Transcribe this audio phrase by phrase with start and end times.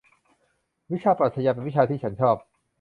[0.91, 2.35] วิชาปรัขญาเป็นวิชาที่ฉันชอบ